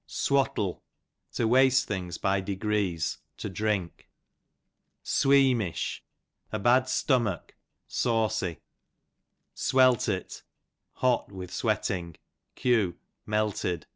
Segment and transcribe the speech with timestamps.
[0.09, 0.81] Swattle,
[1.33, 4.09] to waste things by degrees, to drink.
[5.03, 6.01] Sweamish,
[6.51, 7.53] a bad stomach,
[7.87, 8.57] saucy.
[9.55, 10.41] Sweltit,
[10.93, 12.15] hot with sweating,
[12.55, 12.97] q.
[13.27, 13.85] melted.